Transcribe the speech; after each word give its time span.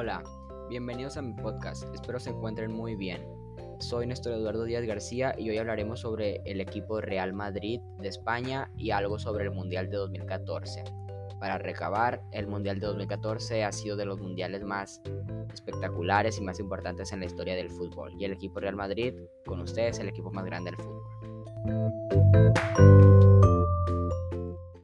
Hola, 0.00 0.22
bienvenidos 0.68 1.16
a 1.16 1.22
mi 1.22 1.32
podcast, 1.32 1.82
espero 1.92 2.20
se 2.20 2.30
encuentren 2.30 2.72
muy 2.72 2.94
bien. 2.94 3.20
Soy 3.80 4.06
Néstor 4.06 4.34
Eduardo 4.34 4.62
Díaz 4.62 4.84
García 4.84 5.34
y 5.36 5.50
hoy 5.50 5.58
hablaremos 5.58 5.98
sobre 5.98 6.40
el 6.44 6.60
equipo 6.60 7.00
Real 7.00 7.32
Madrid 7.32 7.80
de 7.98 8.06
España 8.06 8.70
y 8.76 8.92
algo 8.92 9.18
sobre 9.18 9.42
el 9.42 9.50
Mundial 9.50 9.90
de 9.90 9.96
2014. 9.96 10.84
Para 11.40 11.58
recabar, 11.58 12.22
el 12.30 12.46
Mundial 12.46 12.78
de 12.78 12.86
2014 12.86 13.64
ha 13.64 13.72
sido 13.72 13.96
de 13.96 14.06
los 14.06 14.20
mundiales 14.20 14.62
más 14.62 15.02
espectaculares 15.52 16.38
y 16.38 16.42
más 16.42 16.60
importantes 16.60 17.12
en 17.12 17.18
la 17.18 17.26
historia 17.26 17.56
del 17.56 17.68
fútbol 17.68 18.14
y 18.16 18.24
el 18.24 18.30
equipo 18.30 18.60
Real 18.60 18.76
Madrid, 18.76 19.14
con 19.46 19.58
ustedes, 19.58 19.98
el 19.98 20.10
equipo 20.10 20.30
más 20.30 20.44
grande 20.44 20.70
del 20.70 20.80
fútbol. 20.80 22.47